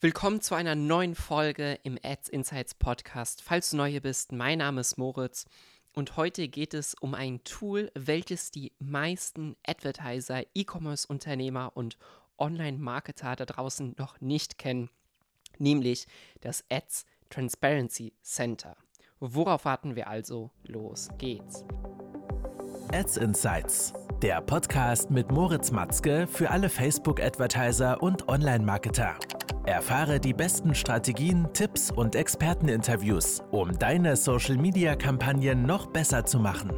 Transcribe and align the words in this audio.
Willkommen 0.00 0.40
zu 0.40 0.54
einer 0.54 0.76
neuen 0.76 1.16
Folge 1.16 1.76
im 1.82 1.98
Ads 2.00 2.28
Insights 2.28 2.72
Podcast. 2.72 3.42
Falls 3.42 3.70
du 3.70 3.78
neu 3.78 3.90
hier 3.90 4.00
bist, 4.00 4.30
mein 4.30 4.58
Name 4.58 4.80
ist 4.80 4.96
Moritz 4.96 5.44
und 5.92 6.16
heute 6.16 6.46
geht 6.46 6.72
es 6.72 6.94
um 6.94 7.14
ein 7.14 7.42
Tool, 7.42 7.90
welches 7.96 8.52
die 8.52 8.70
meisten 8.78 9.56
Advertiser, 9.66 10.42
E-Commerce-Unternehmer 10.54 11.72
und 11.74 11.98
Online-Marketer 12.38 13.34
da 13.34 13.44
draußen 13.44 13.96
noch 13.98 14.20
nicht 14.20 14.56
kennen, 14.56 14.88
nämlich 15.58 16.06
das 16.42 16.62
Ads 16.70 17.04
Transparency 17.28 18.12
Center. 18.22 18.76
Worauf 19.18 19.64
warten 19.64 19.96
wir 19.96 20.06
also? 20.06 20.52
Los 20.62 21.08
geht's. 21.18 21.64
Ads 22.92 23.16
Insights, 23.16 23.92
der 24.22 24.42
Podcast 24.42 25.10
mit 25.10 25.32
Moritz 25.32 25.72
Matzke 25.72 26.28
für 26.28 26.50
alle 26.52 26.68
Facebook-Advertiser 26.68 28.00
und 28.00 28.28
Online-Marketer. 28.28 29.18
Erfahre 29.68 30.18
die 30.18 30.32
besten 30.32 30.74
Strategien, 30.74 31.52
Tipps 31.52 31.90
und 31.90 32.14
Experteninterviews, 32.14 33.42
um 33.50 33.78
deine 33.78 34.16
Social-Media-Kampagnen 34.16 35.66
noch 35.66 35.88
besser 35.88 36.24
zu 36.24 36.38
machen. 36.38 36.70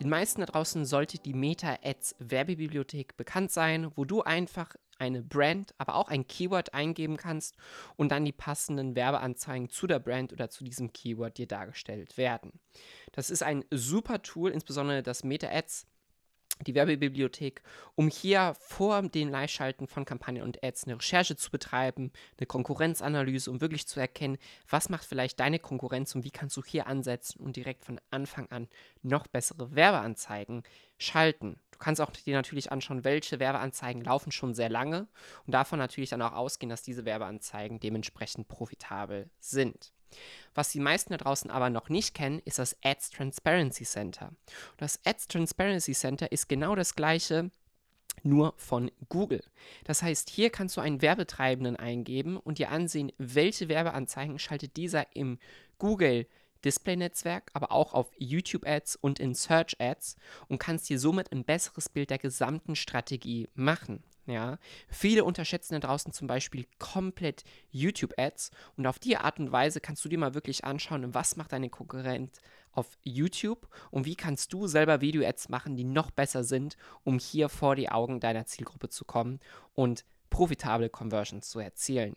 Den 0.00 0.08
meisten 0.08 0.40
da 0.40 0.46
draußen 0.46 0.84
sollte 0.84 1.18
die 1.18 1.34
Meta-Ads 1.34 2.16
Werbebibliothek 2.18 3.16
bekannt 3.16 3.52
sein, 3.52 3.92
wo 3.94 4.04
du 4.04 4.22
einfach 4.22 4.74
eine 4.98 5.22
Brand, 5.22 5.72
aber 5.78 5.94
auch 5.94 6.08
ein 6.08 6.26
Keyword 6.26 6.74
eingeben 6.74 7.16
kannst 7.16 7.54
und 7.94 8.10
dann 8.10 8.24
die 8.24 8.32
passenden 8.32 8.96
Werbeanzeigen 8.96 9.68
zu 9.68 9.86
der 9.86 10.00
Brand 10.00 10.32
oder 10.32 10.50
zu 10.50 10.64
diesem 10.64 10.92
Keyword 10.92 11.38
dir 11.38 11.46
dargestellt 11.46 12.16
werden. 12.16 12.58
Das 13.12 13.30
ist 13.30 13.44
ein 13.44 13.64
super 13.70 14.20
Tool, 14.22 14.50
insbesondere 14.50 15.04
das 15.04 15.22
Meta-Ads 15.22 15.86
die 16.64 16.74
Werbebibliothek, 16.74 17.62
um 17.94 18.08
hier 18.08 18.54
vor 18.58 19.02
dem 19.02 19.28
Live-Schalten 19.28 19.86
von 19.86 20.04
Kampagnen 20.04 20.42
und 20.42 20.62
Ads 20.62 20.84
eine 20.84 20.96
Recherche 20.96 21.36
zu 21.36 21.50
betreiben, 21.50 22.12
eine 22.38 22.46
Konkurrenzanalyse, 22.46 23.50
um 23.50 23.60
wirklich 23.60 23.86
zu 23.86 24.00
erkennen, 24.00 24.38
was 24.68 24.88
macht 24.88 25.04
vielleicht 25.04 25.40
deine 25.40 25.58
Konkurrenz 25.58 26.14
und 26.14 26.24
wie 26.24 26.30
kannst 26.30 26.56
du 26.56 26.62
hier 26.64 26.86
ansetzen 26.86 27.40
und 27.40 27.56
direkt 27.56 27.84
von 27.84 28.00
Anfang 28.10 28.50
an 28.50 28.68
noch 29.02 29.26
bessere 29.26 29.74
Werbeanzeigen 29.74 30.62
schalten. 30.98 31.58
Du 31.72 31.78
kannst 31.78 32.00
auch 32.00 32.10
dir 32.10 32.34
natürlich 32.34 32.70
anschauen, 32.70 33.04
welche 33.04 33.40
Werbeanzeigen 33.40 34.02
laufen 34.02 34.32
schon 34.32 34.54
sehr 34.54 34.70
lange 34.70 35.08
und 35.46 35.52
davon 35.52 35.78
natürlich 35.78 36.10
dann 36.10 36.22
auch 36.22 36.32
ausgehen, 36.32 36.70
dass 36.70 36.82
diese 36.82 37.04
Werbeanzeigen 37.04 37.80
dementsprechend 37.80 38.48
profitabel 38.48 39.30
sind. 39.40 39.92
Was 40.54 40.70
die 40.70 40.80
meisten 40.80 41.12
da 41.12 41.16
draußen 41.16 41.50
aber 41.50 41.70
noch 41.70 41.88
nicht 41.88 42.14
kennen, 42.14 42.40
ist 42.44 42.58
das 42.58 42.76
Ads 42.82 43.10
Transparency 43.10 43.84
Center. 43.84 44.32
Das 44.76 45.00
Ads 45.04 45.28
Transparency 45.28 45.92
Center 45.92 46.30
ist 46.30 46.48
genau 46.48 46.74
das 46.74 46.94
gleiche, 46.94 47.50
nur 48.22 48.54
von 48.56 48.90
Google. 49.08 49.42
Das 49.84 50.02
heißt, 50.02 50.30
hier 50.30 50.50
kannst 50.50 50.76
du 50.76 50.80
einen 50.80 51.02
Werbetreibenden 51.02 51.76
eingeben 51.76 52.36
und 52.36 52.58
dir 52.58 52.70
ansehen, 52.70 53.12
welche 53.18 53.68
Werbeanzeigen 53.68 54.38
schaltet 54.38 54.76
dieser 54.76 55.06
im 55.16 55.38
Google 55.78 56.26
Display-Netzwerk, 56.64 57.50
aber 57.54 57.72
auch 57.72 57.92
auf 57.92 58.12
YouTube-Ads 58.18 58.96
und 58.96 59.18
in 59.18 59.34
Search-Ads 59.34 60.16
und 60.48 60.58
kannst 60.58 60.88
dir 60.88 60.98
somit 60.98 61.32
ein 61.32 61.44
besseres 61.44 61.88
Bild 61.88 62.10
der 62.10 62.18
gesamten 62.18 62.76
Strategie 62.76 63.48
machen. 63.54 64.04
Ja, 64.26 64.58
viele 64.88 65.24
unterschätzen 65.24 65.74
da 65.74 65.80
draußen 65.80 66.12
zum 66.12 66.28
Beispiel 66.28 66.66
komplett 66.78 67.42
YouTube-Ads 67.70 68.52
und 68.76 68.86
auf 68.86 69.00
die 69.00 69.16
Art 69.16 69.40
und 69.40 69.50
Weise 69.50 69.80
kannst 69.80 70.04
du 70.04 70.08
dir 70.08 70.18
mal 70.18 70.34
wirklich 70.34 70.64
anschauen, 70.64 71.12
was 71.12 71.36
macht 71.36 71.52
deine 71.52 71.70
Konkurrent 71.70 72.40
auf 72.70 72.86
YouTube 73.02 73.68
und 73.90 74.06
wie 74.06 74.14
kannst 74.14 74.52
du 74.52 74.68
selber 74.68 75.00
Video-Ads 75.00 75.48
machen, 75.48 75.76
die 75.76 75.84
noch 75.84 76.12
besser 76.12 76.44
sind, 76.44 76.76
um 77.02 77.18
hier 77.18 77.48
vor 77.48 77.74
die 77.74 77.90
Augen 77.90 78.20
deiner 78.20 78.46
Zielgruppe 78.46 78.88
zu 78.88 79.04
kommen 79.04 79.40
und 79.74 80.04
profitable 80.30 80.88
Conversions 80.88 81.50
zu 81.50 81.58
erzielen. 81.58 82.14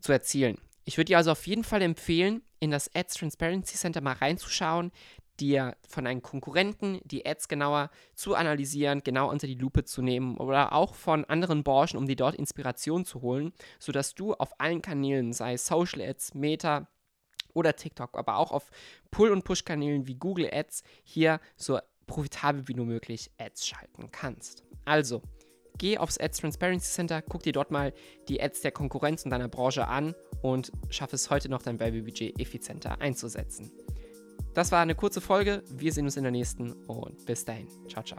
Zu 0.00 0.12
erzielen. 0.12 0.58
Ich 0.84 0.96
würde 0.96 1.06
dir 1.06 1.18
also 1.18 1.32
auf 1.32 1.46
jeden 1.46 1.64
Fall 1.64 1.82
empfehlen, 1.82 2.42
in 2.60 2.70
das 2.70 2.94
Ads 2.94 3.14
Transparency 3.14 3.76
Center 3.76 4.00
mal 4.00 4.14
reinzuschauen, 4.14 4.90
dir 5.40 5.76
von 5.86 6.06
einem 6.06 6.22
Konkurrenten 6.22 7.00
die 7.04 7.26
Ads 7.26 7.48
genauer 7.48 7.90
zu 8.14 8.34
analysieren, 8.34 9.02
genau 9.04 9.30
unter 9.30 9.46
die 9.46 9.54
Lupe 9.54 9.84
zu 9.84 10.02
nehmen 10.02 10.36
oder 10.36 10.72
auch 10.72 10.94
von 10.94 11.24
anderen 11.24 11.62
Branchen, 11.62 11.96
um 11.96 12.06
dir 12.06 12.16
dort 12.16 12.34
Inspiration 12.34 13.04
zu 13.04 13.22
holen, 13.22 13.52
sodass 13.78 14.14
du 14.14 14.34
auf 14.34 14.58
allen 14.60 14.82
Kanälen, 14.82 15.32
sei 15.32 15.54
es 15.54 15.66
Social 15.66 16.02
Ads, 16.02 16.34
Meta 16.34 16.88
oder 17.54 17.74
TikTok, 17.74 18.16
aber 18.16 18.36
auch 18.36 18.52
auf 18.52 18.70
Pull- 19.10 19.30
und 19.30 19.44
Push-Kanälen 19.44 20.06
wie 20.06 20.16
Google 20.16 20.48
Ads 20.52 20.82
hier 21.04 21.40
so 21.56 21.78
profitabel 22.06 22.66
wie 22.68 22.74
nur 22.74 22.86
möglich 22.86 23.30
Ads 23.38 23.66
schalten 23.66 24.10
kannst. 24.10 24.64
Also, 24.84 25.22
geh 25.76 25.98
aufs 25.98 26.18
Ads 26.18 26.38
Transparency 26.38 26.90
Center, 26.90 27.22
guck 27.22 27.42
dir 27.42 27.52
dort 27.52 27.70
mal 27.70 27.92
die 28.28 28.42
Ads 28.42 28.62
der 28.62 28.72
Konkurrenz 28.72 29.24
und 29.24 29.30
deiner 29.30 29.48
Branche 29.48 29.86
an 29.86 30.14
und 30.42 30.72
schaff 30.90 31.12
es 31.12 31.30
heute 31.30 31.48
noch 31.48 31.62
dein 31.62 31.78
Werbebudget 31.78 32.40
effizienter 32.40 33.00
einzusetzen. 33.00 33.70
Das 34.58 34.72
war 34.72 34.80
eine 34.80 34.96
kurze 34.96 35.20
Folge. 35.20 35.62
Wir 35.70 35.92
sehen 35.92 36.06
uns 36.06 36.16
in 36.16 36.24
der 36.24 36.32
nächsten 36.32 36.72
und 36.88 37.24
bis 37.26 37.44
dahin. 37.44 37.68
Ciao, 37.86 38.02
ciao. 38.02 38.18